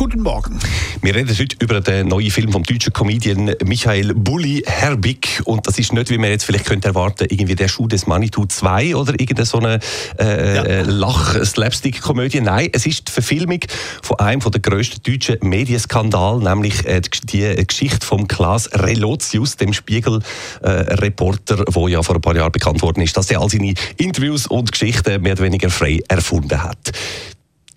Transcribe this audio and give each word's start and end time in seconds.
Guten 0.00 0.22
Morgen. 0.22 0.58
Wir 1.02 1.14
reden 1.14 1.28
heute 1.28 1.56
über 1.60 1.82
den 1.82 2.08
neuen 2.08 2.30
Film 2.30 2.50
vom 2.50 2.62
deutschen 2.62 2.90
Comedian 2.90 3.54
Michael 3.66 4.14
Bulli 4.14 4.62
Herbig. 4.66 5.42
Und 5.44 5.66
das 5.66 5.78
ist 5.78 5.92
nicht, 5.92 6.08
wie 6.08 6.16
man 6.16 6.30
jetzt 6.30 6.44
vielleicht 6.44 6.64
könnte 6.64 6.88
erwarten, 6.88 7.26
irgendwie 7.28 7.54
der 7.54 7.68
Schuh 7.68 7.86
des 7.86 8.06
Manitou 8.06 8.46
2 8.46 8.96
oder 8.96 9.12
irgendeine 9.12 9.44
so 9.44 9.58
eine 9.58 9.78
äh, 10.18 10.56
ja. 10.56 10.62
Äh, 10.62 10.82
Lach-Slapstick-Komödie. 10.84 12.40
Nein, 12.40 12.70
es 12.72 12.86
ist 12.86 13.08
die 13.08 13.12
Verfilmung 13.12 13.60
von 14.00 14.18
einem 14.20 14.40
der 14.40 14.60
grössten 14.62 15.02
deutschen 15.02 15.36
Medienskandale, 15.42 16.44
nämlich 16.44 16.86
äh, 16.86 17.02
die 17.24 17.66
Geschichte 17.66 18.06
von 18.06 18.26
Klaas 18.26 18.70
Relotius, 18.72 19.58
dem 19.58 19.74
Spiegel-Reporter, 19.74 21.60
äh, 21.60 21.64
der 21.70 21.88
ja 21.90 22.02
vor 22.02 22.14
ein 22.14 22.22
paar 22.22 22.36
Jahren 22.36 22.52
bekannt 22.52 22.80
worden 22.80 23.02
ist, 23.02 23.18
dass 23.18 23.30
er 23.30 23.42
all 23.42 23.50
seine 23.50 23.74
Interviews 23.98 24.46
und 24.46 24.72
Geschichten 24.72 25.20
mehr 25.20 25.34
oder 25.34 25.42
weniger 25.42 25.68
frei 25.68 26.00
erfunden 26.08 26.62
hat 26.62 26.90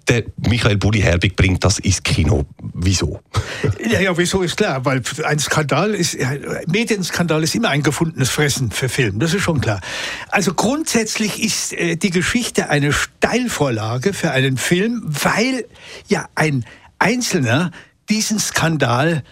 der 0.08 0.24
Michael 0.48 0.78
Bulli 0.78 1.00
Herbig 1.00 1.36
bringt 1.36 1.64
das 1.64 1.80
ins 1.80 2.04
Kino. 2.04 2.46
Wieso? 2.74 3.22
Ja, 3.90 4.00
ja, 4.00 4.18
wieso 4.18 4.42
ist 4.42 4.58
klar, 4.58 4.84
weil 4.86 5.02
ein 5.24 5.40
Skandal 5.40 5.96
ist, 5.96 6.18
Medienskandal 6.68 7.44
ist 7.44 7.56
immer 7.56 7.70
ein 7.70 7.84
gefundenes 7.84 8.30
Fressen 8.30 8.72
für 8.72 8.90
Film, 8.90 9.20
das 9.20 9.34
ist 9.34 9.44
schon 9.44 9.62
klar. 9.62 9.82
Also 10.30 10.54
grundsätzlich 10.54 11.44
ist 11.44 11.74
äh, 11.74 11.96
die 11.96 12.10
Geschichte 12.10 12.70
eine 12.70 12.92
Steilvorlage 12.92 14.14
für 14.14 14.32
einen 14.32 14.58
Film, 14.58 15.02
weil 15.06 15.66
ja 16.08 16.28
ein 16.36 16.66
Einzelner 17.00 17.72
diesen 18.10 18.40
Skandal 18.40 19.24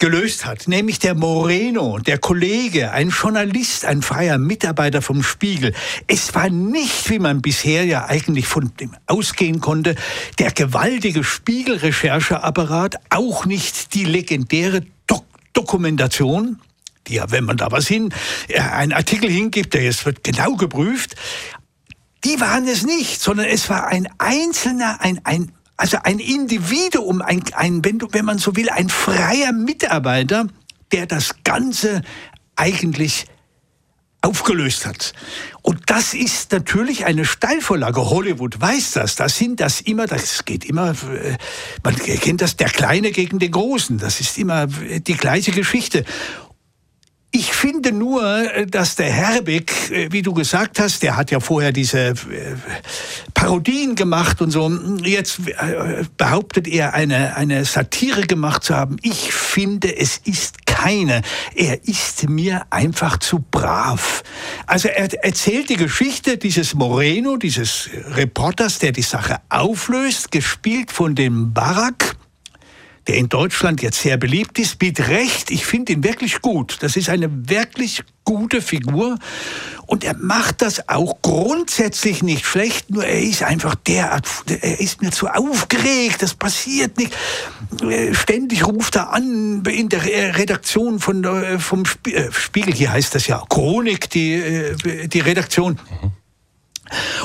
gelöst 0.00 0.46
hat, 0.46 0.66
nämlich 0.66 0.98
der 0.98 1.14
Moreno, 1.14 1.98
der 1.98 2.18
Kollege, 2.18 2.90
ein 2.90 3.10
Journalist, 3.10 3.84
ein 3.84 4.02
freier 4.02 4.38
Mitarbeiter 4.38 5.02
vom 5.02 5.22
Spiegel. 5.22 5.72
Es 6.08 6.34
war 6.34 6.48
nicht, 6.48 7.08
wie 7.10 7.20
man 7.20 7.42
bisher 7.42 7.84
ja 7.84 8.06
eigentlich 8.06 8.48
von 8.48 8.72
dem 8.80 8.96
ausgehen 9.06 9.60
konnte, 9.60 9.94
der 10.38 10.50
gewaltige 10.50 11.22
Spiegelrechercheapparat, 11.22 12.96
auch 13.10 13.44
nicht 13.44 13.94
die 13.94 14.04
legendäre 14.04 14.82
Dok 15.06 15.24
Dokumentation, 15.52 16.60
die 17.06 17.14
ja, 17.14 17.30
wenn 17.30 17.44
man 17.44 17.56
da 17.56 17.70
was 17.70 17.86
hin, 17.86 18.14
äh, 18.48 18.60
einen 18.60 18.92
Artikel 18.92 19.30
hingibt, 19.30 19.74
der 19.74 19.82
jetzt 19.82 20.06
wird 20.06 20.24
genau 20.24 20.56
geprüft, 20.56 21.16
die 22.24 22.40
waren 22.40 22.66
es 22.68 22.84
nicht, 22.84 23.20
sondern 23.20 23.46
es 23.46 23.68
war 23.68 23.86
ein 23.88 24.08
einzelner, 24.18 25.00
ein, 25.00 25.20
ein 25.24 25.52
also 25.80 25.96
ein 26.02 26.18
Individuum, 26.18 27.22
ein, 27.22 27.42
ein 27.54 27.82
wenn, 27.82 27.98
du, 27.98 28.06
wenn 28.12 28.26
man 28.26 28.36
so 28.36 28.54
will, 28.54 28.68
ein 28.68 28.90
freier 28.90 29.52
Mitarbeiter, 29.52 30.46
der 30.92 31.06
das 31.06 31.36
Ganze 31.42 32.02
eigentlich 32.54 33.24
aufgelöst 34.20 34.84
hat. 34.84 35.14
Und 35.62 35.80
das 35.86 36.12
ist 36.12 36.52
natürlich 36.52 37.06
eine 37.06 37.24
Steilvorlage. 37.24 38.10
Hollywood 38.10 38.60
weiß 38.60 38.92
das. 38.92 39.16
Das 39.16 39.38
sind 39.38 39.60
das 39.60 39.80
immer, 39.80 40.06
das 40.06 40.44
geht 40.44 40.66
immer, 40.66 40.90
äh, 40.90 41.38
man 41.82 41.96
kennt 41.96 42.42
das, 42.42 42.56
der 42.56 42.68
Kleine 42.68 43.10
gegen 43.10 43.38
den 43.38 43.50
Großen. 43.50 43.96
Das 43.96 44.20
ist 44.20 44.36
immer 44.36 44.66
die 44.66 45.16
gleiche 45.16 45.52
Geschichte. 45.52 46.04
Ich 47.32 47.52
finde 47.52 47.92
nur, 47.92 48.52
äh, 48.54 48.66
dass 48.66 48.96
der 48.96 49.10
Herbig, 49.10 49.72
äh, 49.92 50.08
wie 50.10 50.22
du 50.22 50.34
gesagt 50.34 50.80
hast, 50.80 51.02
der 51.02 51.16
hat 51.16 51.30
ja 51.30 51.38
vorher 51.38 51.70
diese 51.70 52.08
äh, 52.08 52.14
Parodien 53.34 53.94
gemacht 53.94 54.42
und 54.42 54.50
so. 54.50 54.68
Jetzt 55.04 55.40
behauptet 56.16 56.66
er, 56.66 56.94
eine, 56.94 57.36
eine 57.36 57.64
Satire 57.64 58.26
gemacht 58.26 58.64
zu 58.64 58.74
haben. 58.74 58.96
Ich 59.02 59.32
finde, 59.32 59.96
es 59.96 60.18
ist 60.24 60.66
keine. 60.66 61.22
Er 61.54 61.86
ist 61.86 62.28
mir 62.28 62.66
einfach 62.70 63.18
zu 63.18 63.44
brav. 63.50 64.22
Also 64.66 64.88
er 64.88 65.12
erzählt 65.24 65.68
die 65.68 65.76
Geschichte 65.76 66.36
dieses 66.36 66.74
Moreno, 66.74 67.36
dieses 67.36 67.90
Reporters, 68.14 68.80
der 68.80 68.92
die 68.92 69.02
Sache 69.02 69.36
auflöst, 69.48 70.32
gespielt 70.32 70.90
von 70.90 71.14
dem 71.14 71.52
Barack 71.52 72.09
der 73.10 73.18
in 73.18 73.28
Deutschland 73.28 73.82
jetzt 73.82 74.02
sehr 74.02 74.16
beliebt 74.16 74.56
ist, 74.60 74.80
mit 74.80 75.08
Recht. 75.08 75.50
Ich 75.50 75.66
finde 75.66 75.94
ihn 75.94 76.04
wirklich 76.04 76.40
gut. 76.40 76.78
Das 76.78 76.94
ist 76.94 77.08
eine 77.08 77.28
wirklich 77.48 78.04
gute 78.22 78.62
Figur. 78.62 79.18
Und 79.86 80.04
er 80.04 80.16
macht 80.16 80.62
das 80.62 80.88
auch 80.88 81.20
grundsätzlich 81.20 82.22
nicht 82.22 82.46
schlecht, 82.46 82.88
nur 82.88 83.04
er 83.04 83.20
ist 83.20 83.42
einfach 83.42 83.74
derart, 83.74 84.28
er 84.48 84.78
ist 84.78 85.02
mir 85.02 85.10
zu 85.10 85.26
aufgeregt, 85.26 86.22
das 86.22 86.34
passiert 86.34 86.98
nicht. 86.98 87.12
Ständig 88.12 88.64
ruft 88.64 88.94
er 88.94 89.12
an 89.12 89.64
in 89.64 89.88
der 89.88 90.04
Redaktion 90.38 91.00
von, 91.00 91.24
äh, 91.24 91.58
vom 91.58 91.82
äh, 92.06 92.30
Spiegel, 92.30 92.72
hier 92.72 92.92
heißt 92.92 93.16
das 93.16 93.26
ja 93.26 93.42
Chronik, 93.48 94.08
die, 94.10 94.34
äh, 94.34 95.08
die 95.08 95.20
Redaktion. 95.20 95.80
Mhm 96.02 96.09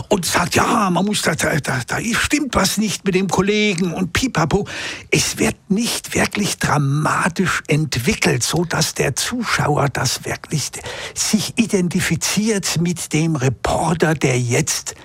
und 0.10 0.26
sagt, 0.26 0.56
ja, 0.56 0.90
man 0.90 1.06
muss 1.06 1.22
da, 1.22 1.36
da, 1.36 1.58
da, 1.60 1.82
da 1.86 1.98
stimmt 2.14 2.56
was 2.56 2.78
nicht 2.78 3.06
mit 3.06 3.16
dem 3.16 3.28
Kollegen 3.28 3.94
und 3.94 4.14
pipapo. 4.14 4.68
Es 5.12 5.38
wird 5.38 5.56
nicht 5.70 6.16
wirklich 6.16 6.58
dramatisch 6.58 7.64
entwickelt, 7.68 8.44
so 8.44 8.66
dass 8.66 8.94
der 8.94 9.16
Zuschauer 9.16 9.90
das 9.90 10.26
wirklich 10.26 10.72
sich 11.14 11.54
identifiziert 11.58 12.80
mit 12.80 13.14
dem 13.14 13.36
Reporter, 13.36 14.14
der 14.14 14.40
jetzt 14.40 14.96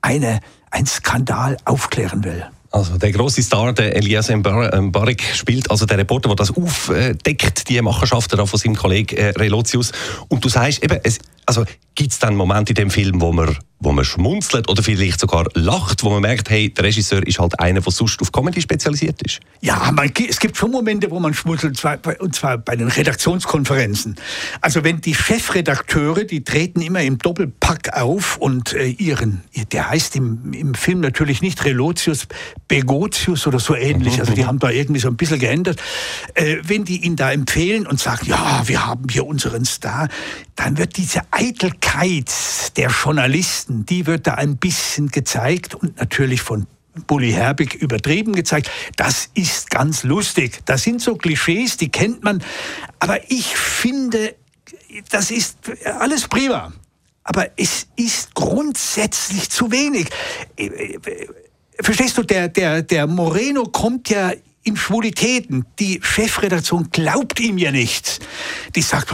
eine, 0.00 0.40
ein 0.70 0.86
Skandal 0.86 1.56
aufklären 1.64 2.24
will. 2.24 2.46
Also 2.70 2.98
der 2.98 3.10
große 3.12 3.42
Star, 3.42 3.72
der 3.72 3.96
Elias 3.96 4.28
Mbarek, 4.28 5.22
spielt 5.34 5.70
also 5.70 5.86
der 5.86 5.98
Reporter, 5.98 6.28
der 6.28 6.36
das 6.36 6.54
aufdeckt, 6.54 7.68
die 7.68 7.80
Machenschaften 7.80 8.44
von 8.46 8.58
seinem 8.58 8.76
Kollegen 8.76 9.16
äh, 9.16 9.28
Relotius. 9.30 9.92
Und 10.28 10.44
du 10.44 10.48
sagst 10.48 10.82
eben, 10.82 10.98
es, 11.02 11.18
also 11.46 11.64
gibt 11.94 12.12
es 12.12 12.18
dann 12.18 12.36
Momente 12.36 12.72
in 12.72 12.76
dem 12.76 12.90
Film, 12.90 13.20
wo 13.20 13.32
man 13.32 13.56
wo 13.78 13.92
man 13.92 14.04
schmunzelt 14.04 14.68
oder 14.70 14.82
vielleicht 14.82 15.20
sogar 15.20 15.46
lacht, 15.54 16.02
wo 16.02 16.08
man 16.08 16.22
merkt, 16.22 16.48
hey, 16.48 16.72
der 16.72 16.84
Regisseur 16.84 17.26
ist 17.26 17.38
halt 17.38 17.60
einer, 17.60 17.80
der 17.80 17.92
sonst 17.92 18.20
auf 18.22 18.32
Comedy 18.32 18.62
spezialisiert 18.62 19.20
ist? 19.22 19.40
Ja, 19.60 19.90
man, 19.92 20.10
es 20.28 20.40
gibt 20.40 20.56
schon 20.56 20.70
Momente, 20.70 21.10
wo 21.10 21.20
man 21.20 21.34
schmunzelt, 21.34 21.78
und 22.18 22.34
zwar 22.34 22.58
bei 22.58 22.74
den 22.74 22.88
Redaktionskonferenzen. 22.88 24.16
Also 24.62 24.82
wenn 24.82 25.02
die 25.02 25.14
Chefredakteure, 25.14 26.24
die 26.24 26.42
treten 26.42 26.80
immer 26.80 27.02
im 27.02 27.18
Doppelpack 27.18 27.92
auf 27.92 28.38
und 28.38 28.72
äh, 28.72 28.86
ihren, 28.86 29.42
der 29.72 29.90
heißt 29.90 30.16
im, 30.16 30.54
im 30.54 30.74
Film 30.74 31.00
natürlich 31.00 31.42
nicht 31.42 31.62
Relotius, 31.64 32.28
Begotius 32.68 33.46
oder 33.46 33.58
so 33.58 33.74
ähnlich, 33.74 34.20
also 34.20 34.32
die 34.32 34.42
mhm. 34.42 34.46
haben 34.46 34.58
da 34.58 34.70
irgendwie 34.70 35.00
so 35.00 35.08
ein 35.08 35.16
bisschen 35.16 35.38
geändert. 35.38 35.82
Äh, 36.34 36.56
wenn 36.62 36.84
die 36.86 37.04
ihn 37.04 37.16
da 37.16 37.30
empfehlen 37.30 37.86
und 37.86 38.00
sagen, 38.00 38.26
ja, 38.26 38.62
wir 38.66 38.86
haben 38.86 39.06
hier 39.10 39.26
unseren 39.26 39.66
Star, 39.66 40.08
dann 40.54 40.78
wird 40.78 40.96
diese 40.96 41.20
Eitelkeit 41.38 42.32
der 42.78 42.88
Journalisten 42.88 43.84
die 43.84 44.06
wird 44.06 44.26
da 44.26 44.34
ein 44.34 44.56
bisschen 44.56 45.08
gezeigt 45.08 45.74
und 45.74 45.98
natürlich 45.98 46.40
von 46.40 46.66
Bully 47.06 47.32
Herbig 47.32 47.74
übertrieben 47.74 48.32
gezeigt. 48.32 48.70
Das 48.96 49.28
ist 49.34 49.68
ganz 49.68 50.02
lustig. 50.02 50.60
Das 50.64 50.82
sind 50.82 51.02
so 51.02 51.16
Klischees, 51.16 51.76
die 51.76 51.90
kennt 51.90 52.24
man. 52.24 52.42
Aber 53.00 53.30
ich 53.30 53.54
finde, 53.54 54.34
das 55.10 55.30
ist 55.30 55.58
alles 55.84 56.26
prima. 56.26 56.72
Aber 57.22 57.50
es 57.56 57.86
ist 57.96 58.34
grundsätzlich 58.34 59.50
zu 59.50 59.70
wenig. 59.70 60.08
Verstehst 61.80 62.16
du, 62.16 62.22
der, 62.22 62.48
der, 62.48 62.80
der 62.80 63.06
Moreno 63.06 63.64
kommt 63.64 64.08
ja 64.08 64.32
in 64.62 64.76
Schwulitäten. 64.76 65.66
Die 65.78 66.00
Chefredaktion 66.02 66.90
glaubt 66.90 67.40
ihm 67.40 67.58
ja 67.58 67.72
nicht. 67.72 68.20
Die 68.74 68.82
sagt, 68.82 69.12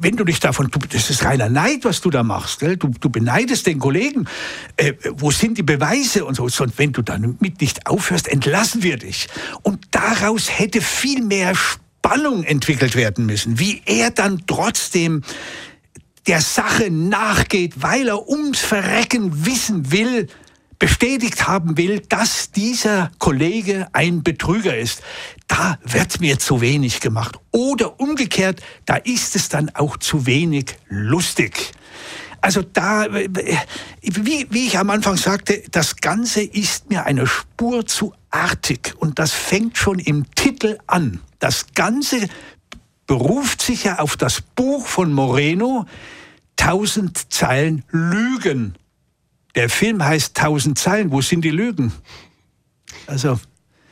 wenn 0.00 0.16
du 0.16 0.24
dich 0.24 0.40
davon, 0.40 0.70
das 0.90 1.10
ist 1.10 1.24
reiner 1.24 1.48
Neid, 1.48 1.84
was 1.84 2.00
du 2.00 2.10
da 2.10 2.22
machst, 2.22 2.60
gell? 2.60 2.76
Du, 2.76 2.88
du 2.88 3.08
beneidest 3.08 3.66
den 3.66 3.78
Kollegen, 3.78 4.26
äh, 4.76 4.92
wo 5.12 5.30
sind 5.30 5.58
die 5.58 5.62
Beweise 5.62 6.24
und 6.24 6.34
so, 6.34 6.44
und 6.44 6.78
wenn 6.78 6.92
du 6.92 7.02
damit 7.02 7.60
nicht 7.60 7.86
aufhörst, 7.86 8.28
entlassen 8.28 8.82
wir 8.82 8.98
dich. 8.98 9.28
Und 9.62 9.86
daraus 9.90 10.50
hätte 10.50 10.80
viel 10.80 11.22
mehr 11.22 11.54
Spannung 11.54 12.44
entwickelt 12.44 12.94
werden 12.94 13.26
müssen, 13.26 13.58
wie 13.58 13.82
er 13.86 14.10
dann 14.10 14.42
trotzdem 14.46 15.22
der 16.26 16.40
Sache 16.40 16.90
nachgeht, 16.90 17.74
weil 17.76 18.08
er 18.08 18.28
ums 18.28 18.60
Verrecken 18.60 19.46
wissen 19.46 19.92
will, 19.92 20.28
bestätigt 20.78 21.46
haben 21.46 21.76
will, 21.76 22.00
dass 22.00 22.50
dieser 22.50 23.10
Kollege 23.18 23.88
ein 23.92 24.22
Betrüger 24.22 24.76
ist. 24.76 25.02
Da 25.48 25.78
wird 25.82 26.20
mir 26.20 26.38
zu 26.38 26.60
wenig 26.60 27.00
gemacht. 27.00 27.38
Oder 27.52 28.00
umgekehrt, 28.00 28.62
da 28.84 28.96
ist 28.96 29.36
es 29.36 29.48
dann 29.48 29.70
auch 29.74 29.96
zu 29.96 30.26
wenig 30.26 30.76
lustig. 30.88 31.72
Also 32.40 32.62
da, 32.62 33.12
wie, 33.12 34.46
wie 34.50 34.66
ich 34.66 34.78
am 34.78 34.90
Anfang 34.90 35.16
sagte, 35.16 35.62
das 35.70 35.96
Ganze 35.96 36.42
ist 36.42 36.90
mir 36.90 37.04
eine 37.04 37.26
Spur 37.26 37.86
zu 37.86 38.12
artig 38.30 38.94
und 38.98 39.18
das 39.18 39.32
fängt 39.32 39.78
schon 39.78 39.98
im 39.98 40.30
Titel 40.34 40.78
an. 40.86 41.20
Das 41.38 41.66
Ganze 41.74 42.28
beruft 43.06 43.62
sich 43.62 43.84
ja 43.84 43.98
auf 43.98 44.16
das 44.16 44.40
Buch 44.40 44.86
von 44.86 45.12
Moreno, 45.12 45.86
tausend 46.56 47.32
Zeilen 47.32 47.84
Lügen. 47.90 48.74
Der 49.56 49.68
Film 49.70 50.04
heißt 50.04 50.36
tausend 50.36 50.78
Zeilen. 50.78 51.10
Wo 51.10 51.22
sind 51.22 51.44
die 51.44 51.50
Lügen? 51.50 51.92
Also 53.06 53.40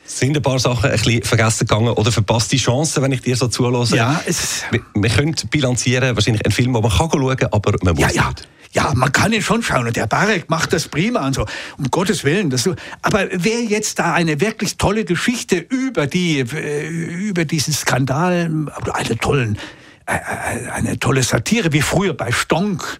sind 0.05 0.37
ein 0.37 0.43
paar 0.43 0.59
Sachen 0.59 0.91
ein 0.91 0.97
bisschen 0.97 1.23
vergessen 1.23 1.65
gegangen 1.67 1.89
oder 1.89 2.11
verpasste 2.11 2.57
Chancen, 2.57 3.01
wenn 3.01 3.11
ich 3.11 3.21
dir 3.21 3.35
so 3.35 3.47
zulasse? 3.47 3.97
Ja, 3.97 4.21
es 4.27 4.63
wir, 4.69 4.81
wir 4.93 5.09
können 5.09 5.35
bilanzieren, 5.49 6.15
wahrscheinlich 6.15 6.45
einen 6.45 6.51
Film, 6.51 6.73
den 6.73 6.83
man 6.83 6.91
kann 6.91 7.09
schauen 7.11 7.35
kann, 7.35 7.49
aber 7.51 7.73
man 7.81 7.95
muss 7.95 8.03
ja, 8.03 8.09
ja. 8.11 8.29
nicht. 8.29 8.47
Ja, 8.71 8.91
man 8.93 9.11
kann 9.11 9.31
ihn 9.31 9.41
schon 9.41 9.63
schauen 9.63 9.87
und 9.87 9.95
der 9.95 10.05
Barek 10.05 10.49
macht 10.49 10.73
das 10.73 10.89
prima 10.89 11.25
und 11.25 11.33
so, 11.33 11.45
um 11.77 11.89
Gottes 11.89 12.23
Willen. 12.23 12.49
Das 12.49 12.63
so. 12.63 12.75
Aber 13.01 13.27
wer 13.31 13.63
jetzt 13.63 13.99
da 13.99 14.13
eine 14.13 14.41
wirklich 14.41 14.77
tolle 14.77 15.05
Geschichte 15.05 15.55
über, 15.55 16.07
die, 16.07 16.39
äh, 16.39 16.87
über 16.87 17.45
diesen 17.45 17.73
Skandal, 17.73 18.51
eine, 18.93 19.17
tollen, 19.17 19.57
äh, 20.05 20.15
äh, 20.15 20.69
eine 20.71 20.99
tolle 20.99 21.23
Satire, 21.23 21.71
wie 21.71 21.81
früher 21.81 22.13
bei 22.13 22.33
Stonk, 22.33 22.99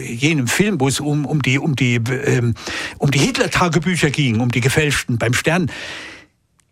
jenem 0.00 0.46
Film, 0.46 0.80
wo 0.80 0.88
es 0.88 1.00
um, 1.00 1.26
um 1.26 1.42
die, 1.42 1.58
um 1.58 1.76
die, 1.76 1.94
ähm, 1.94 2.54
um 2.98 3.10
die 3.10 3.18
Hitler-Tagebücher 3.18 4.10
ging, 4.10 4.40
um 4.40 4.50
die 4.50 4.60
gefälschten 4.60 5.18
beim 5.18 5.34
Stern. 5.34 5.70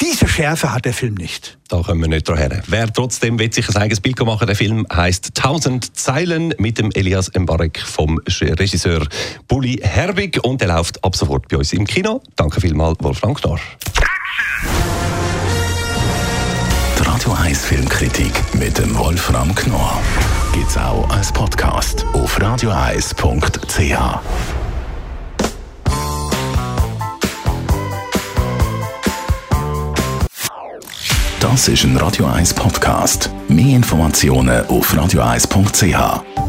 Diese 0.01 0.27
Schärfe 0.27 0.73
hat 0.73 0.85
der 0.85 0.93
Film 0.93 1.15
nicht. 1.15 1.57
Da 1.69 1.81
kommen 1.81 2.01
wir 2.01 2.09
nicht 2.09 2.29
her. 2.29 2.63
Wer 2.67 2.93
trotzdem 2.93 3.39
will 3.39 3.53
sich 3.53 3.69
ein 3.69 3.77
eigenes 3.77 4.01
Bild 4.01 4.19
machen, 4.21 4.47
der 4.47 4.57
Film 4.57 4.87
heißt 4.93 5.35
Tausend 5.35 5.97
Zeilen 5.97 6.53
mit 6.59 6.79
dem 6.79 6.91
Elias 6.93 7.31
Mbarek 7.33 7.81
vom 7.81 8.21
Regisseur 8.29 9.07
Bully 9.47 9.81
Herbig 9.83 10.43
und 10.43 10.61
der 10.61 10.69
läuft 10.69 11.03
ab 11.05 11.15
sofort 11.15 11.49
bei 11.49 11.59
uns 11.59 11.73
im 11.73 11.87
Kino. 11.87 12.21
Danke 12.37 12.61
vielmals, 12.61 12.99
Wolfgang 13.01 13.39
Knorr. 13.41 13.61
Die 16.99 17.03
Radio 17.03 17.33
1 17.33 17.65
Filmkritik 17.65 18.33
mit 18.55 18.77
dem 18.77 18.99
Wolfram 18.99 19.55
Knorr 19.55 20.03
gibt's 20.55 20.77
auch 20.77 21.09
als 21.11 21.33
Podcast 21.33 22.07
auf 22.13 22.41
radioeis.ch. 22.41 23.99
Das 31.41 31.69
ist 31.69 31.85
ein 31.85 31.97
Radio 31.97 32.27
1 32.27 32.55
Podcast. 32.55 33.31
Mehr 33.49 33.75
Informationen 33.77 34.65
auf 34.67 34.97
radioeis.ch. 34.97 36.44